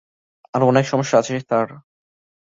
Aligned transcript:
আরো 0.53 0.65
অনেক 0.67 0.85
সমস্যা 0.87 1.15
আছে, 1.19 1.33
স্যার। 1.41 1.67